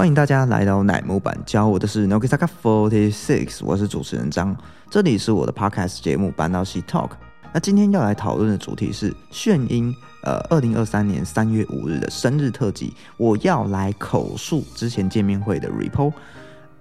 [0.00, 4.56] 欢迎大家来到奶木坂，教我的是 Nogizaka Forty Six，我是主持人张，
[4.88, 7.10] 这里是我的 podcast 节目板道系 Talk。
[7.52, 16.14] 那今天要来讨论的主题是炫音，呃，二零二三年三月五日的生日特辑，我要来口述之前见面会的 report，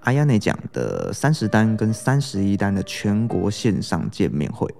[0.03, 4.73] 阿亚内讲的三十单跟三十一单的全国线上见面会。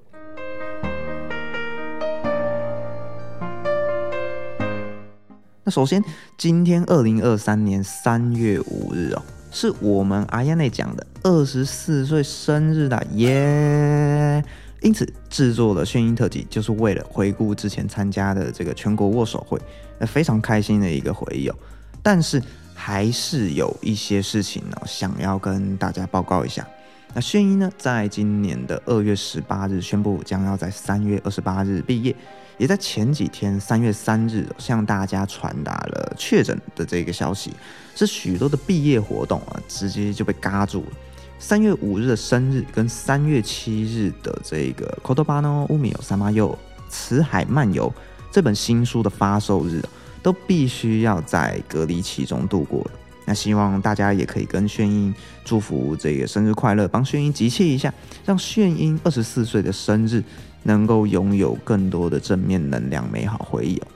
[5.70, 6.04] 首先，
[6.38, 9.22] 今天二零二三年三月五日哦，
[9.52, 14.44] 是我们阿亚内讲的二十四岁生日的耶。
[14.82, 19.60] 因此制作了炫音特辑，就是为了回顾之前参加的这个全国握手会，
[20.00, 21.56] 那非常开心的一个回忆哦。
[22.02, 22.42] 但是
[22.74, 26.66] 还是有一些事情呢，想要跟大家报告一下。
[27.14, 32.16] 那炫音呢，在今年的二月十八日宣布将要在三月二十八日毕业，
[32.60, 37.52] 也在前几天三月三日向大家传达了确诊的这个消息，
[37.96, 40.92] 是许多的毕业活动啊，直接就被嘎住了。
[41.40, 46.58] 三月五日的生日跟三月七日的这个《Kotobano Umi o Samayo
[46.90, 47.90] 辞海漫游》
[48.30, 49.82] 这本新书的发售日，
[50.22, 52.92] 都必须要在隔离期中度过了。
[53.30, 55.14] 那希望大家也可以跟炫音
[55.46, 57.94] 祝福这个生日快乐，帮炫音集气一下，
[58.26, 60.24] 让炫音二十四岁的生日
[60.64, 63.88] 能够拥有更多的正面能量、美好回忆哦。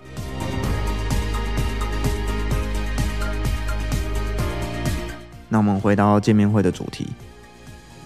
[5.49, 7.07] 那我们回到见面会的主题。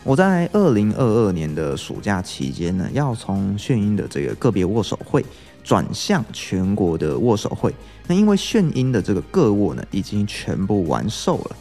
[0.05, 5.25] 我在二零二二年的暑假期间呢，要从炫音的这个个别握手会
[5.67, 7.75] 转向全国的握手会。
[8.07, 11.55] 那因为炫音的这个个握呢，已经全部完售了。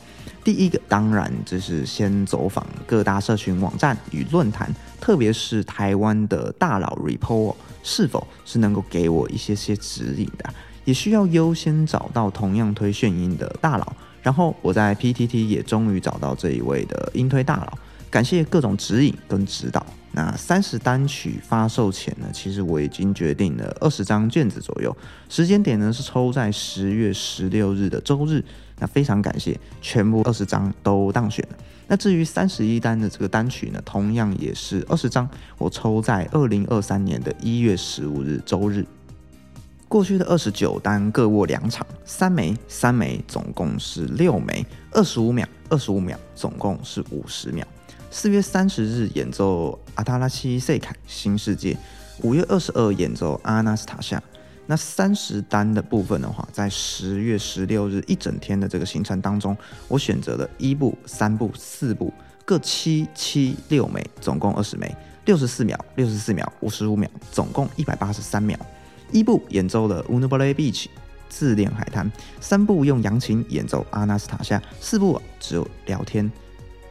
[0.44, 10.48] 第一个当然就是先走访各大社群网站与论坛，特别是台湾的大佬 report，是否是能够给我一些些指引的？
[10.84, 13.92] 也需要优先找到同样推炫音的大佬。
[14.22, 17.76] 然后我在 PTT 也终于找到这一位的音推大佬。
[18.08, 19.84] 感谢各种指引跟指导。
[20.16, 24.96] 那三十单曲发售前呢，其实我已经决定了二十张卷子左右，
[25.28, 28.42] 时间点呢是抽在十月十六日的周日。
[28.78, 31.58] 那非常感谢，全部二十张都当选了。
[31.86, 38.86] 那至于三十一单的这个单曲呢，同样也是二十张，我抽在二零二三年的一月十五日周日。
[39.86, 47.66] 过去的二十九单各握两场，三枚三枚，总共是六枚，二十五秒二十五秒，总共是五十秒。
[48.18, 51.76] 四月三十日演奏阿塔拉西塞凯新世界，
[52.22, 54.20] 五月二十二演奏阿纳斯塔夏。
[54.64, 59.54] 那三十单的部分的话，在十月十六日一整天的这个行程当中，
[59.86, 62.10] 我选择了一部、三部、四部，
[62.46, 64.96] 各七七六枚，总共二十枚，
[65.26, 68.58] 六十四秒、六十四秒、五十五秒，总共一百八十三秒。
[69.12, 70.86] 一部演奏了 Unubale Beach
[71.28, 72.10] 自恋海滩，
[72.40, 76.32] 三部用扬琴演奏阿纳斯塔夏，四部只有聊天。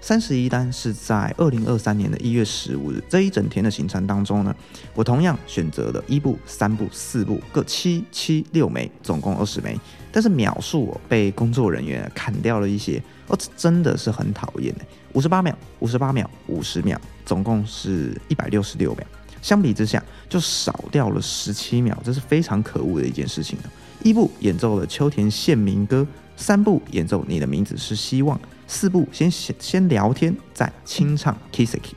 [0.08, 4.56] 三十一单是在二零二三年的一月十五日这一整天的行程当中呢，
[4.94, 9.76] 我同样选择了一部、三部、四部各七七六枚，总共二十枚。
[10.12, 14.86] 但是秒数被工作人员砍掉了一些，哦，这真的是很讨厌哎！
[15.14, 19.08] 五十八秒、五十八秒、五十秒，总共是一百六十六秒。
[19.42, 23.58] 相比之下，就少掉了十七秒，这是非常可恶的一件事情
[24.04, 26.06] 一部演奏了秋田县民歌，
[26.38, 28.40] 三部演奏你的名字是希望。
[28.68, 31.94] 四步先先先聊天，再清唱 Kissiki。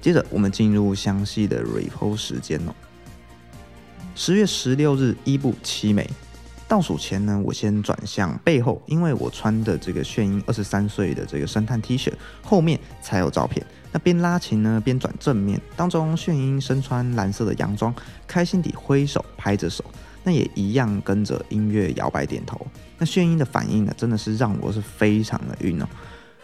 [0.00, 2.74] 接着我们进入详细的 report 时间哦。
[4.14, 6.08] 十月十六日，一部七枚。
[6.68, 12.12] 倒数前呢，我先转向背后，因为我穿的这个炫音二十三岁的这个生探 T 恤
[12.42, 13.66] 后面才有照片。
[13.90, 17.92] 那边拉琴呢，边转正面，当中炫音身穿蓝色的洋装，
[18.26, 19.84] 开心地挥手拍着手。
[20.22, 22.60] 那也一样跟着音乐摇摆点头。
[22.98, 25.86] 那炫音的反应呢，真的是让我是非常的晕哦。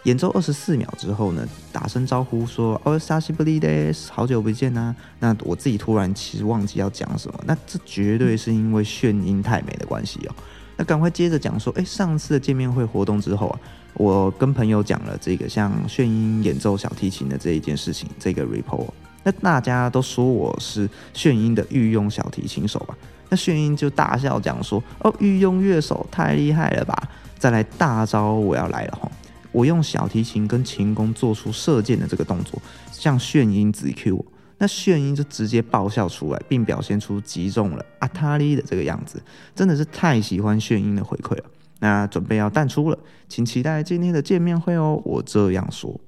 [0.04, 3.68] 演奏二十四秒之后呢，打声招呼说：“哦，沙西布利德，
[4.08, 10.34] 好久不见呐。”那我自己突然其实忘记要讲什么，那这绝对是因为炫音太美的关系哦。
[10.76, 13.58] 那赶快接着讲说：“哎，上次的见面会活动之后啊，
[13.94, 18.86] 我跟朋友讲了这个像炫音演奏小提琴的这一件事情，这个 report。
[19.24, 22.96] 那大家都说我是炫音的御用小提琴手吧？”
[23.28, 26.96] 那炫音就大笑讲说：“哦，御用乐手太厉害了吧！
[27.38, 29.10] 再来大招，我要来了哈！
[29.52, 32.60] 我用小提琴跟琴弓做出射箭的这个动作，
[32.92, 34.24] 向炫音指 Q。
[34.58, 39.22] 那炫音就直接爆笑出来，并表现出击中了阿塔利的这个样子，
[39.54, 41.44] 真的是太喜欢炫音的回馈了。
[41.80, 45.00] 那准备要淡出了，请期待今天的见面会哦！
[45.04, 46.00] 我这样说。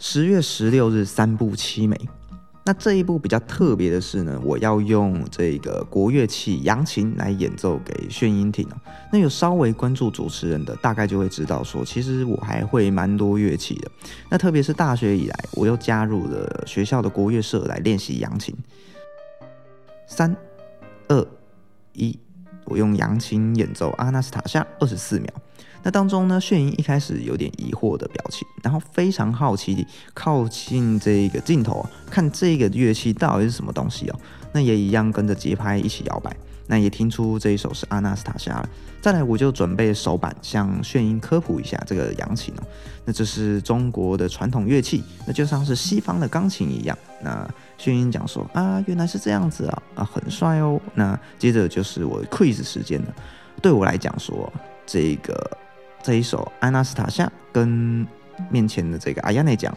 [0.00, 1.96] 十月十六日，三部七美。
[2.64, 8.76] 那这一部比较特别的是呢，我要用这个国乐器扬琴来演奏给炫音听哦。
[9.10, 13.90] 那有稍微关注主持人的，大概就会知道说，其实我还会蛮多乐器的。
[14.28, 18.54] 那特别是大学以来，我又加入了学校的国乐社来练习扬琴。
[20.06, 20.36] 三、
[21.08, 21.26] 二、
[21.94, 22.18] 一，
[22.66, 25.32] 我用扬琴演奏《阿纳斯塔夏》二十四秒。
[25.82, 34.20] 那当中呢，炫音一开始有点疑惑的表情，然后非常好奇地靠近这个镜头，看这个乐器到底是什么东西哦。
[34.52, 36.34] 那也一样跟着节拍一起摇摆，
[36.66, 38.68] 那也听出这一首是阿纳斯塔夏了。
[39.00, 42.62] 再来，我就准备手板向炫音科普一下这个扬琴哦。
[43.04, 46.98] 那这是中国的传统乐器，那就像是西方的钢琴一样。
[47.22, 47.48] 那
[47.78, 50.80] 炫音讲说啊，原来是这样子啊，啊，很帅哦。
[50.94, 53.14] 那接着就是我 quiz 时间了。
[53.62, 54.52] 对我来讲说，
[54.84, 55.56] 这个。
[56.07, 58.05] 这一首《安娜斯塔夏》跟
[58.49, 59.75] 面前的这个阿亚内讲，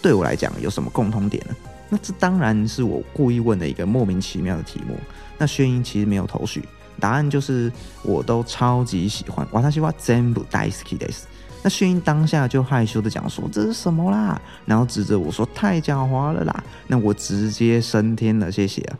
[0.00, 1.54] 对我来讲有什么共同点呢？
[1.88, 4.96] 那这当然是我故意问的一个莫名其妙的题目。
[5.36, 6.62] 那薛英其实没有头绪，
[7.00, 7.70] 答案就是
[8.02, 9.46] 我都超级喜欢。
[9.50, 11.22] 瓦塔西瓦全部大好きです。
[11.62, 18.96] 那薛英当下就害羞的讲说：“这是什么啦？”然后指着我说：“太狡猾了啦！”那我直接升天了，谢谢啊。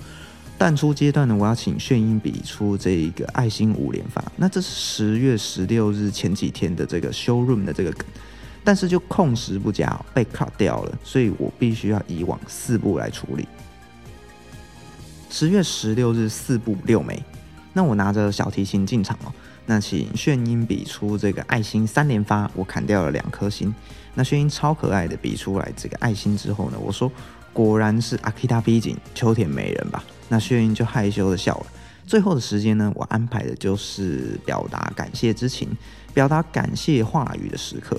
[0.57, 4.23] 淡出阶段呢，我要请炫音比出这一个爱心五连发。
[4.37, 8.05] 那这是十月十六日前几天的这个 showroom 的这个梗，
[8.63, 13.45] 但是就控时不佳被 cut 掉了，所以我必须要以往四步来处理。
[15.29, 17.21] 十月十六日四步六枚，
[17.73, 19.33] 那我拿着小提琴进场哦，
[19.65, 23.75] 那请炫音比出这个爱心三连发，我砍掉了两颗星。
[24.13, 27.11] 那炫音超可爱的比出来这个爱心之后呢，我说
[27.55, 30.03] 果然是阿基塔比景秋田美人吧。
[30.27, 31.67] 那薛英就害羞的笑了。
[32.05, 35.69] 最后的时间呢，我安排的就是表达感谢之情、
[36.13, 37.97] 表达感谢话语的时刻。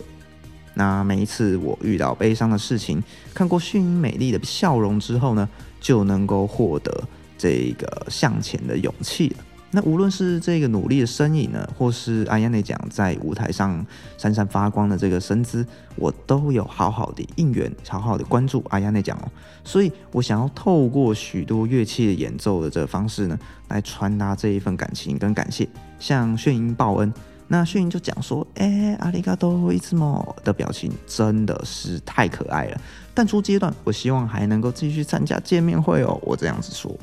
[0.75, 5.49] 那每一次我遇到悲伤的事情，看过炫英美丽的笑容之后呢，
[5.81, 6.93] 就能够获得
[7.39, 9.37] 这个向前的勇气了。
[9.77, 13.85] 那无论是这个努力的身影呢，或是阿亚内讲在舞台上
[14.17, 19.29] 闪闪发光的这个身姿，我都有好好的应援，好好的关注阿亚内讲哦。
[19.65, 23.39] 所以我想要透过许多乐器的演奏的这个方式呢，
[23.69, 25.69] 来传达这一份感情跟感谢，
[25.99, 27.13] 向炫音报恩。
[27.47, 32.81] 那炫音就讲说：“哎，阿里嘎多伊兹莫的表情真的是太可爱了。”
[33.13, 36.19] 淡出阶段，我希望还能够继续参加见面会哦。
[36.23, 36.99] 我这样子说。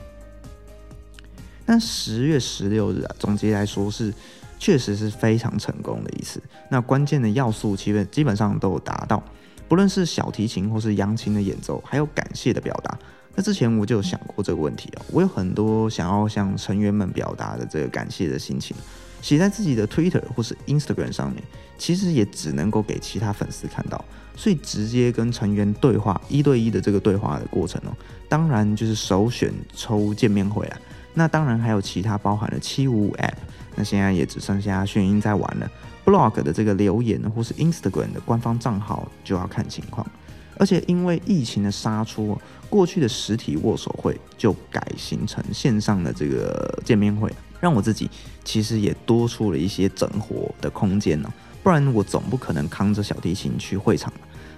[1.66, 4.14] 但十月十六日啊，总结来说是
[4.60, 6.42] 确实是非常成功的一次。
[6.70, 9.24] 那关键的要素基本基本上都有达到，
[9.68, 12.98] 不论是小提琴或是扬琴的演奏，还有感谢的表达。
[13.36, 18.76] 那之前我就有想过这个问题啊，我有很多想要向成员们表达的这个感谢的心情，
[19.22, 21.42] 写在自己的 Twitter 或是 Instagram 上面，
[21.78, 24.04] 其实也只能够给其他粉丝看到。
[24.36, 27.94] 所以直接跟成员对话一对一的这个对话的过程哦，
[28.28, 30.78] 当然就是首选抽见面会啊。
[31.14, 33.34] 那当然还有其他包含了七五五 App，
[33.76, 35.72] 那现在也只剩下炫音在玩了。
[36.06, 40.06] Blog 的这个留言或是 Instagram 的官方账号就要看情况。
[40.58, 42.38] 而且因为疫情的杀出，
[42.70, 48.10] 过去的实体握手会就改形成线上的这个见面会，让我自己
[48.44, 51.34] 其实也多出了一些整活的空间呢。
[51.64, 54.12] 不然我总不可能扛着小提琴去会场。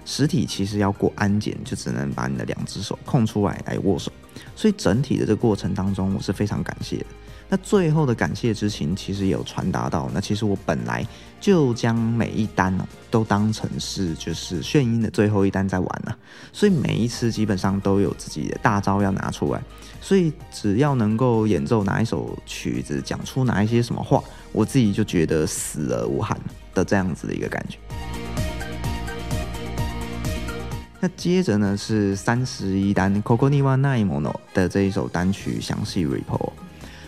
[0.04, 4.12] 实体其实要过安检，就只能把你的两只手空出来来握手。
[4.54, 7.06] 所以整体的这个过程当中，我是非常感谢的。
[7.48, 10.10] 那最后的感谢之情，其实也有传达到。
[10.12, 11.06] 那其实我本来
[11.40, 16.18] 就将每一单哦，都当成是就是炫音的最后一单在玩了。
[16.52, 19.62] 所以每一次基本上都有自己的大招要拿出来。
[20.00, 24.20] 所以只要能够演奏哪一首曲子，讲出哪一些什么话，
[24.50, 26.36] 我自己就觉得死而无憾
[26.74, 27.78] 的这样子的一个感觉。
[31.16, 36.52] 接着呢是三十一单 Coco Niwa Naimono 的这一首单曲详细 report。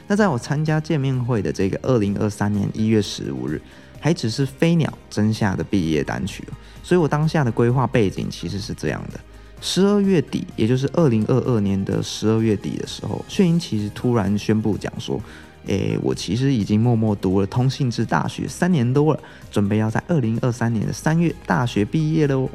[0.07, 3.61] 那在我参加见面会的这个二零二三年一月十五日，
[4.01, 6.43] 还只是飞鸟真夏的毕业单曲，
[6.83, 9.21] 所以我当下的规划背景其实是这样的：
[9.61, 15.21] 十二月底，也就是二零二二年的十二月底的时候，炫英其实突然宣布讲说，
[15.67, 22.49] 诶，我其实已经默默读了通信制大学三年多了，准备要在二零二三年的三月大学毕业了哦。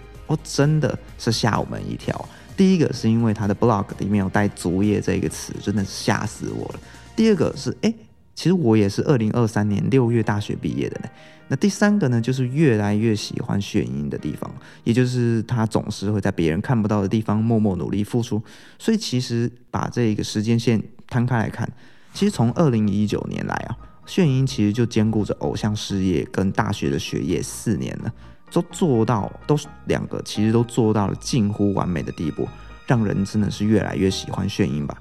[0.43, 2.29] 真的是吓我们一跳。
[2.55, 6.79] 第一个是因为他的 blog 里面有带“足业”这个词，真的是吓死我了。
[7.15, 7.93] 第二个是，哎，
[8.35, 11.09] 其实我也是二零二三年六月大学毕业的呢。
[11.47, 14.49] 那第三个呢，就是越来越喜欢炫音的地方，
[14.83, 18.41] 也就是他总是会在别人看不到的地方默默努力付出。
[18.79, 21.67] 所以其实把这个时间线摊开来看，
[22.13, 23.75] 其实从二零一九年来啊，
[24.05, 28.13] 炫音其实就兼顾着偶像事业跟大学的学业四年了。
[28.53, 32.47] 都做到，都是两个其实都做到了近乎完美的地步，
[32.85, 34.95] 让人真的是越来越喜欢炫音吧。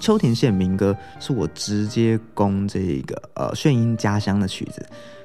[0.00, 4.84] 秋田县民歌是我直接攻这个呃炫音家乡的曲子。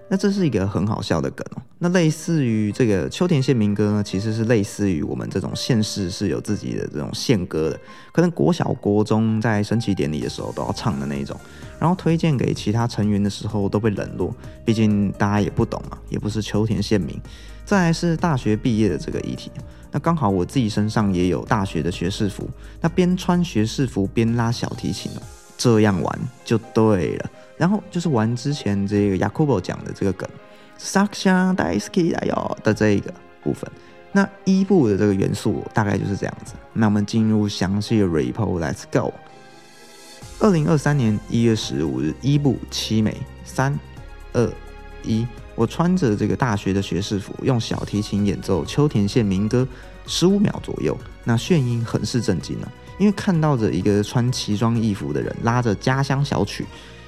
[0.09, 1.61] 那这是一个很好笑的梗哦。
[1.77, 7.79] 那类似于这个秋田县民歌呢，其实是类似于我们这种县市是有自己的这种县歌的，
[8.11, 11.39] 可能国小、国中在升旗典礼的时候都要唱的那种。
[11.79, 14.35] 然后推荐给其他成员的时候都被冷落，
[14.65, 17.17] 毕竟大家也不懂嘛，也不是秋田县民。
[17.63, 19.51] 再来是大学毕业的这个议题，
[19.91, 22.49] 那刚好我自己身上也有大学的学士服，
[22.81, 25.11] 那边穿学士服边拉小提琴，
[25.55, 27.29] 这样玩就对了。
[27.59, 30.27] 然后就是玩之前这个 Yakubo 讲的这个梗
[30.79, 33.13] ，Saksha Daisuke 哟的这一个
[33.43, 33.69] 部分。
[34.13, 36.53] 那一部的这个元素大概就是这样子。
[36.71, 39.13] 那我们进入详细的 report，Let's go。
[40.39, 43.77] 二零二三年一月十五日，一部七美三
[44.31, 44.49] 二
[45.03, 49.67] 一，我穿着这个大学的学士服，用小提琴演奏秋田县民歌
[50.07, 50.97] 十五秒左右。
[51.25, 56.65] 那炫音很是震惊啊，因为看到着一个穿奇装异服的人拉着家乡小曲。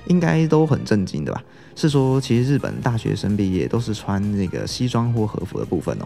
[0.08, 1.43] 应该都很震惊的吧？
[1.75, 6.05] 是说，其实日本大学生毕业都是穿那个西装或和服的部分哦。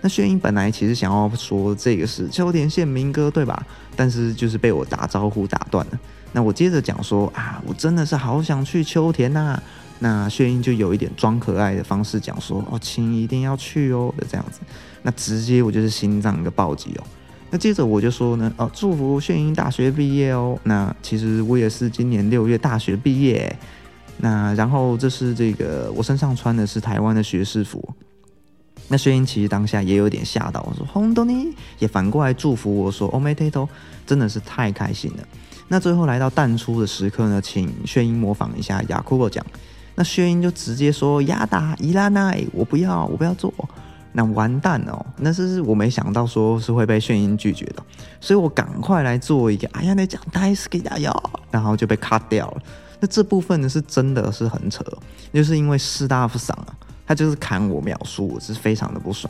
[0.00, 3.66] 那炫英本来其实想要说这个是秋田县民歌，对吧？
[3.96, 5.98] 但是就是被我打招呼打断了。
[6.32, 9.60] 那我接着讲说啊，我真的是好想去秋田呐。
[10.00, 14.60] 那炫英就有一点装可爱的方式讲说，哦，亲一定要去哦的这样子。
[15.02, 17.04] 那直接我就是心脏一个暴击哦。
[17.54, 20.58] 那接着我就说呢，哦，祝福炫英大学毕业哦。
[20.64, 23.56] 那其实我也是今年六月大学毕业。
[24.16, 27.88] 那然后这是这个我身上穿的是台湾的学士服。
[28.88, 33.68] 那炫英其实当下也有点吓到，我说红豆尼也反过来祝福我说欧美 t 头
[34.04, 35.22] 真的是太开心了。
[35.68, 39.46] 那最后来到淡出的时刻呢，请炫英模仿一下雅库伯讲。
[39.94, 43.54] 那炫英就直接说亚达伊拉奈，我不要，我不要做。
[44.16, 45.04] 那完蛋哦！
[45.18, 47.82] 那是我没想到说是会被炫音拒绝的，
[48.20, 51.12] 所以我赶快来做一个，哎呀，那讲大斯给大家，
[51.50, 52.62] 然后就被卡掉了。
[53.00, 54.84] 那这部分呢是真的是很扯，
[55.32, 56.70] 就是因为士大夫赏啊，
[57.04, 59.28] 他就是砍我秒数，我是非常的不爽。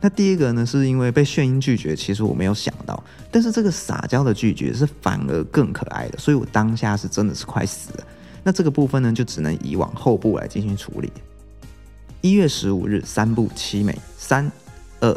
[0.00, 3.00] 那第一个呢是因为被炫音拒绝，其实我没有想到，
[3.30, 8.04] 但是这个撒娇的拒绝是反而更可爱的，所以我当下是真的是快死了。
[8.42, 11.10] 那这个部分呢就只能移往后部来进行处理。
[12.24, 14.50] 一月十五日，三部七美，三
[15.00, 15.14] 二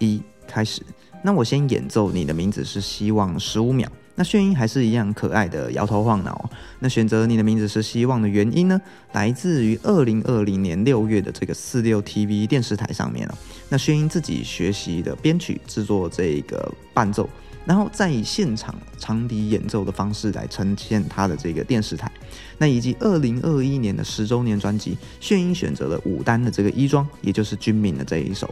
[0.00, 0.82] 一，开始。
[1.22, 3.88] 那我先演奏你的名字是希望十五秒。
[4.16, 6.50] 那炫音还是一样可爱的摇头晃脑。
[6.80, 8.80] 那选择你的名字是希望的原因呢，
[9.12, 13.38] 来自于二零二零年六月的这个四六 TV 电视台上面啊。
[13.68, 17.30] 那炫音自己学习的编曲制作这个伴奏。
[17.68, 22.10] 然后再以现场长笛演奏的方式来呈现他的这个电视台，
[22.56, 28.50] 那以及二零二一年的十周年专辑，炫音选择了武丹的这个衣装，也就是军民的这一首。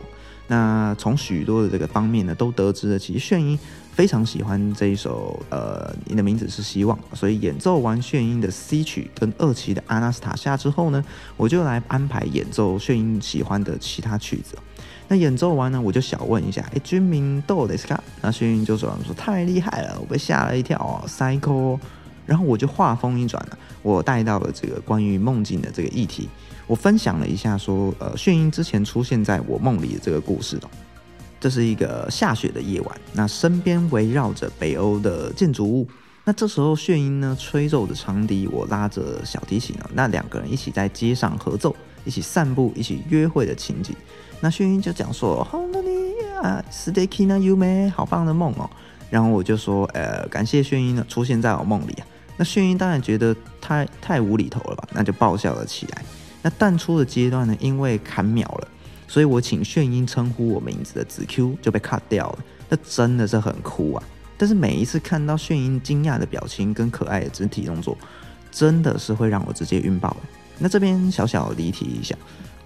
[0.48, 3.58] 那从许多的这个方面呢，都得知了其实炫音
[3.94, 6.96] 非常喜欢这一首，呃，你的名字是希望。
[7.14, 11.02] 所以演奏完炫音的 C 曲跟二期的阿纳斯塔夏之后呢，
[11.38, 14.58] 我就来安排演奏炫音喜欢的其他曲子。
[15.08, 18.02] 那演奏完呢，我就小问一下，哎，军民都得是卡？
[18.20, 21.78] 那轩云就说说太厉害了，我被吓了一跳哦，cycle。
[22.26, 26.28] 然后我就话锋一转了，我带到了这个关于梦境的这个议题，
[26.66, 30.68] 我分享了一下说，呃，炫音之前出现在我梦里的这个故事哦。
[31.38, 35.86] 这是一个下雪的夜晚，那身边围绕着北欧的建筑物。
[36.24, 43.94] 那这时候炫音呢，吹奏着长笛，我拉着小提琴啊，那两个人一起在街上合奏，一起散步，一起约会的情景。
[44.40, 46.12] 那炫音就讲说：“好的你
[46.42, 48.68] 啊，Sticky 那优美，好棒的梦哦。”
[49.10, 56.02] 然后我就说：“呃，感谢炫音呢出现在我梦里啊。”那炫音当然觉得太太无厘头了吧，那就爆笑了起来。
[56.42, 58.68] 那淡出的阶段呢，因为砍秒了，
[59.08, 62.38] 所以我请炫音称呼我名字的子 Q 就被 cut 掉了。
[62.68, 64.02] 那真的是很酷啊！
[64.36, 67.96] 但是每一次看到炫音惊讶的表情跟可爱的肢体动作，
[68.50, 70.14] 真的是会让我直接晕爆。
[70.58, 72.14] 那这边小小离题一下。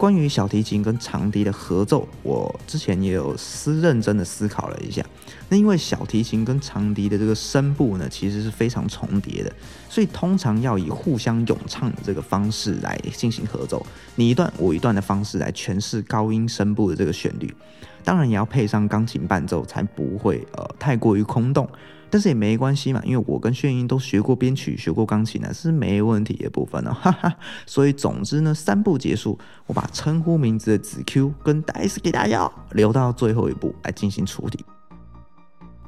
[0.00, 5.04] 关于小提琴跟长笛的合奏，我之前也有思认真的思考了一下。
[5.50, 9.52] 那因为小提琴跟长笛的这个声部呢，其实是非常重叠的，
[9.90, 17.54] 所以通常要以互相咏唱的这个方式来进行合奏，你一段我一段的方式来诠释高音声部的这个旋律。
[18.02, 21.68] 当然也要配上钢琴伴奏，才不会呃太过于空洞。
[22.10, 27.34] 但是也没关系嘛，因为我跟炫英都学过编曲，学过钢琴呢，是没问题的部分呢， 哈哈。
[27.66, 34.64] 所以总之呢，三步结束，我把称呼名字的子 Q 跟大 S 给大家留到最后一步来进行处理。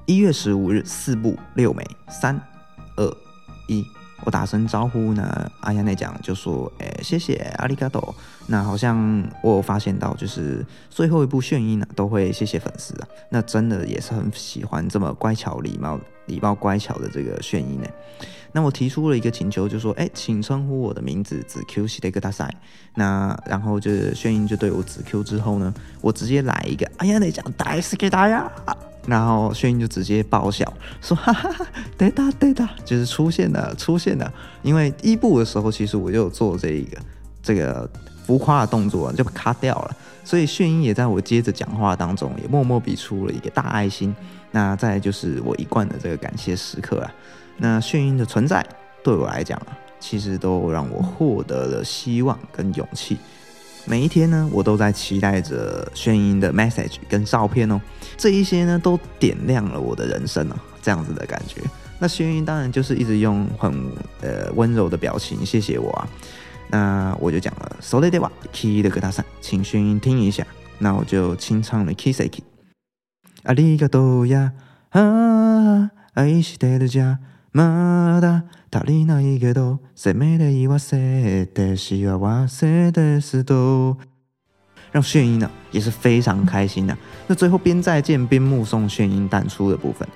[0.07, 2.41] 一月十五日，四步六枚，三
[2.97, 3.17] 二
[3.69, 3.85] 一，
[4.25, 8.14] 我打声招呼呢，阿亚内讲就说：“哎，谢谢阿里嘎多。”
[8.47, 8.97] 那好像
[9.43, 13.09] 我有发现到，就是最后一部炫音呢，都会谢谢粉丝啊。
[13.31, 17.88] 那真的也是很喜欢这么乖巧、礼貌、礼貌、乖巧的这个炫音呢。
[18.52, 22.49] 那我提出了一个请求，就说：“哎，请称呼我的名字子 Q 系的一个大赛。”
[22.95, 28.50] 那然后就是炫音就对我子 Q 之后呢，我直接来一个阿亚内讲大斯给大家。
[29.06, 31.66] 然后炫音就直接爆笑说：“哈哈哈，
[31.99, 34.32] 对的对的，就是出现了出现了。
[34.62, 36.99] 因为一部的时候，其实我就有做这一个
[37.42, 37.88] 这个
[38.25, 39.97] 浮夸的动作，就卡掉了。
[40.25, 44.14] 所以炫音也在我接着讲话当中，也默默比出了一个大爱心。
[44.52, 47.12] 那再就是我一贯的这个感谢时刻啊。
[47.56, 48.64] 那炫音的存在
[49.02, 53.18] 对我来讲啊，其实都让我获得了希望跟勇气。”
[53.86, 57.79] 每一天呢，我都在期待着炫音的 message 跟照片哦，
[58.17, 61.62] 这一些呢都点亮了我的人生哦，这样子的感觉。
[62.00, 63.74] 那炫音当然就是一直用很
[64.22, 66.08] 呃温柔的表情谢谢我啊。
[66.70, 70.46] 那我就讲了，So let it key 的歌大赛，请炫音听一下。
[70.79, 72.41] 那我就清唱了 Kissaki。
[73.44, 74.51] ありがとうや、
[74.91, 77.17] あ、愛してるじゃ、
[77.51, 78.46] まだ。
[78.70, 83.98] 足りないけど、せめて言わせて幸せですと。
[84.91, 86.98] 让炫音呢也是非常开心的。
[87.27, 90.08] 那最后边再见边目送炫音淡出的部分。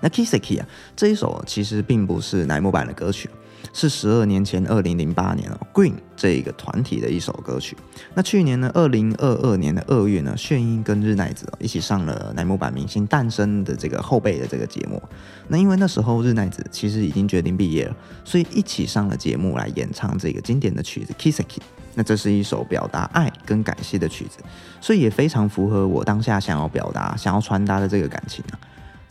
[0.00, 3.30] 那 Kissaki 啊，这一首其实并不是乃木坂的歌曲。
[3.73, 7.77] 是十二年前，二零零八年哦，Green 这一个团体的一首歌曲。
[8.13, 15.01] 那去年呢，二零二二年的二月呢，炫音跟日奈子一起上了乃木坂明星诞生的这个后辈的这个节目。
[15.47, 21.59] 那因为那时候日奈子其实已经决定毕业了，所以一起上了节目来演唱这个经典的曲子《Kissaki》。
[21.93, 24.37] 那这是一首表达爱跟感谢的曲子，
[24.79, 28.59] 所以也非常符合我当下想要表达、想要传达的这个感情啊。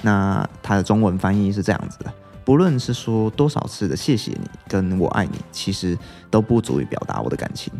[0.03, 2.13] 那它的中文翻译是这样子的。
[2.47, 5.99] 不论是说多少次的谢谢你跟我爱你，其实
[6.31, 7.73] 都不足以表达我的感情，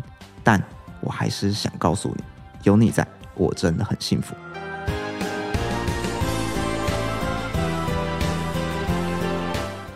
[0.43, 0.61] 但
[0.99, 2.23] 我还是想告诉你，
[2.63, 4.35] 有你在我真的很幸福。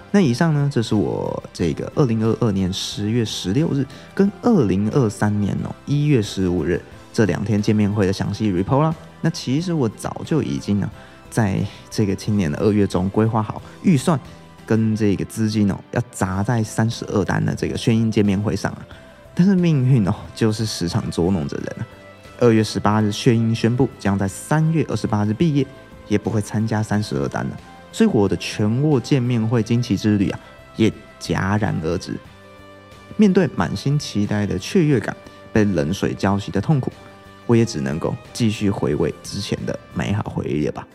[0.10, 3.86] 那以上呢，这是我这个二零二二年十月十六日
[4.16, 8.96] 跟二零二三年哦一月十五日这两天见面会的详细 report 啦。
[9.20, 10.90] 那其实我早就已经呢，
[11.30, 14.18] 在这个今年的二月中规划好预算。
[14.72, 18.88] 跟这个资金哦，要砸在三十二单的这个宣音见面会上啊，
[19.36, 21.84] 但是命运哦，就是时常捉弄着人啊。
[22.40, 25.68] 二月十八日，宣音宣布将在三月二十八日毕业，
[26.08, 27.60] 也不会参加三十二单了，
[27.92, 30.40] 所以我的全握见面会惊奇之旅啊，
[30.78, 32.18] 也戛然而止。
[33.18, 35.14] 面对满心期待的雀跃感，
[35.52, 36.94] 被冷水浇熄的痛苦，
[37.46, 40.88] 我也只能够继续回味之前的美好回忆了吧。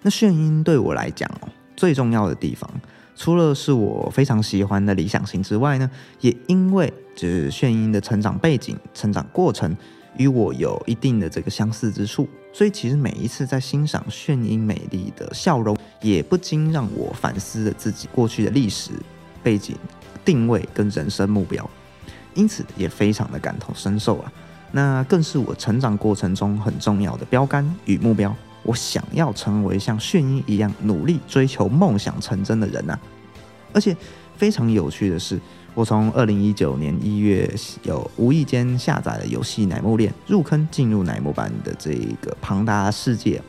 [0.00, 1.48] 那炫音对我来讲哦。
[1.78, 2.68] 最重要的地方，
[3.14, 5.88] 除了是我非常喜欢的理想型之外呢，
[6.20, 9.76] 也因为就是炫音的成长背景、成长过程
[10.16, 18.90] 与我有一定的这个相似之处，所以其实每一次在欣赏炫音美丽的笑容，也不禁让我反思了自己过去的历史
[19.40, 19.76] 背景、
[20.24, 21.70] 定位跟人生目标，
[22.34, 24.32] 因此也非常的感同身受啊。
[24.72, 28.34] 那更是我成长过程中很重要的标杆与目标。
[28.68, 32.94] 我想要成为像炫音一样努力追求梦想成真的人呐！
[33.72, 33.96] 而且
[34.36, 35.40] 非常有趣的是，
[35.72, 37.50] 我从二零一九年一月
[37.84, 43.40] 有无意间下载了游戏《奶木链》，入坑进入奶木班的这个庞大世界。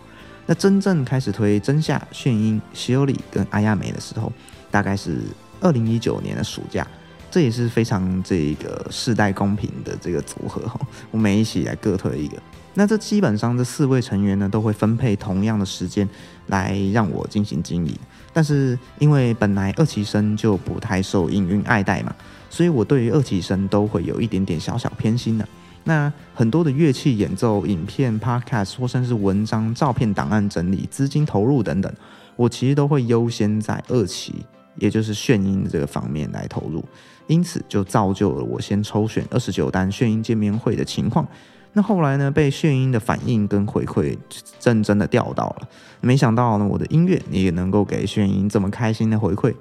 [0.46, 4.32] 那真正开始推真夏、炫音、西欧里跟阿亚美的时候，
[4.72, 5.20] 大概是
[5.60, 6.88] 二零一九年的暑假。
[7.32, 10.80] 这也是非常这个世代公平的这个组合哈，
[11.12, 12.38] 我们一起来各推一个。
[12.74, 16.08] 那这基本上这四位成员呢，都会分配同样的时间
[16.48, 17.94] 来让我进行经营。
[18.32, 22.16] 但是因为本来二期生就不太受影云爱戴嘛，
[22.50, 25.48] 所以我对于二期生都会有一点点小小偏心的。
[25.84, 31.92] 那很多的乐器演奏、影片、podcast 或甚至是文章、照片、档案整理、资金投入等等，
[32.36, 34.46] 我其实都会优先在二期，
[34.80, 36.84] 也就是炫音这个方面来投入。
[37.28, 41.28] 因此就造就了我先抽选二十九单炫音见面会的情况。
[41.74, 42.32] 那后来呢？
[42.32, 44.18] 被炫音的反应跟回馈
[44.60, 45.70] 真真的钓到了，
[46.02, 49.54] 没想到呢，我的音乐也能够给炫音这么开心的回馈。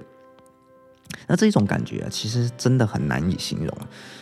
[1.26, 3.68] 那这种感觉啊，其实真的很难以形容。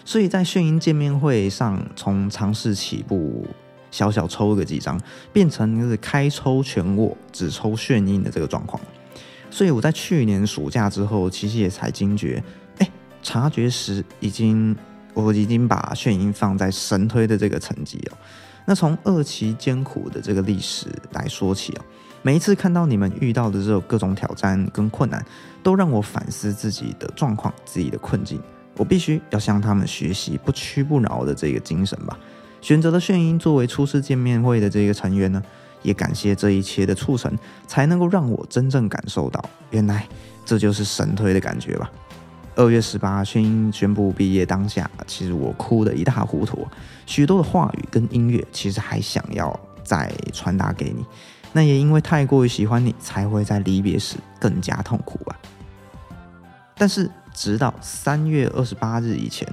[0.04, 3.46] 所以在炫音见面会上，从尝试起步，
[3.92, 5.00] 小小抽个几张，
[5.32, 8.82] 变成就是开抽全握，只抽炫音的这个状况。
[9.56, 12.44] 所以我在去年暑假之后，其实也才惊觉，
[12.76, 12.90] 哎，
[13.22, 14.76] 察觉时已经。
[15.14, 18.12] 我已经把炫音放在神推的这个层级哦。
[18.66, 21.80] 那从二期艰苦的这个历史来说起哦，
[22.20, 25.24] 每一次看到你们遇到的这种各种挑战跟困难，
[25.62, 28.38] 都让我反思自己的状况、自己的困境。
[28.76, 32.18] 我必须要向他们学习不屈不挠的这个精神吧。
[32.60, 35.42] 选择了炫音作为初次见面会的这个成员呢，
[35.86, 37.32] 也感谢这一切的促成，
[37.66, 40.06] 才能够让我真正感受到，原来
[40.44, 41.90] 这就是神推的感觉吧。
[42.56, 46.66] 二月十八，炫音宣布毕业当下，其实我哭得一塌糊涂，
[47.06, 51.06] 许多的话语跟音乐，其实还想要再传达给你。
[51.52, 55.36] 那也因为太过于喜欢你，才会在离别时更加痛苦吧。
[56.76, 57.10] 但是。
[57.38, 59.46] 直到三月二十八日以前，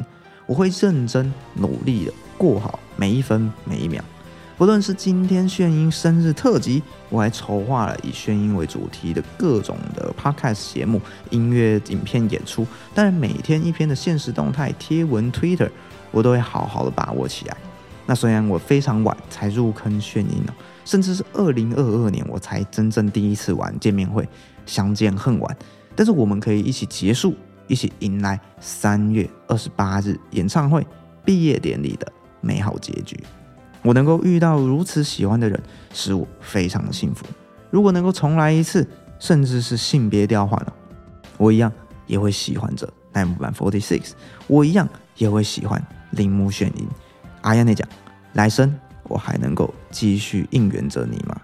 [0.46, 4.02] 我会认真努力的过好每一分每一秒。
[4.64, 12.66] 不论是今天炫音生日特辑，我还筹划了以炫音为主题的各种的 podcast 节目、音乐影片演出。
[12.96, 15.70] 当然，每天一篇的现实动态贴文 Twitter，
[16.12, 17.58] 我都会好好的把握起来。
[18.06, 20.54] 那虽然我非常晚才入坑炫音哦，
[20.86, 24.26] 甚至是二零二二年我才真正第一次玩见面会，
[24.66, 25.58] 相见恨晚。
[25.94, 27.36] 但是我们可以一起结束。
[27.68, 30.88] 一起迎来三月二十八日演唱会
[31.26, 33.22] 毕业典礼的美好结局。
[33.84, 35.62] 我能够遇到如此喜欢的人，
[35.94, 37.26] 使我非常的幸福。
[37.70, 38.88] 如果能够重来一次，
[39.20, 40.74] 甚至是性别调换了，
[41.38, 41.72] 我一样
[42.08, 44.12] 也会喜欢着奈木坂 Forty Six，
[44.48, 46.88] 我一样也会喜欢铃木炫音。
[47.42, 47.88] 阿亚内讲，
[48.34, 51.40] 来生我还能够继续应援着你吗？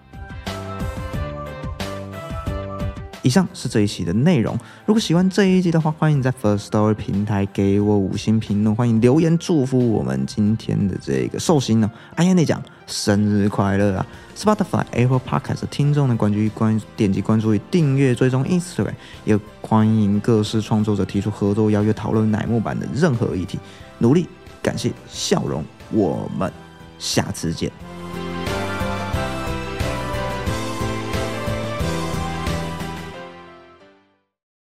[3.21, 4.58] 以上是这一期的内容。
[4.86, 11.91] 如果喜欢这一集的话，欢迎在 First Story 平台给我五星评论，欢迎留言祝福我们今天的这个寿星呢。
[12.15, 14.05] 哎呀，你讲生日快乐啊
[14.38, 18.93] ！Spotify、Apple Podcast 听众的关注关点击关注与订阅追踪 Instagram，
[19.25, 23.60] 也欢迎各式创作者提出合作邀约讨论乃木坂的任何议题。
[23.97, 24.27] 努力，
[24.63, 26.51] 感谢，笑容，我们
[26.97, 27.88] 下次见。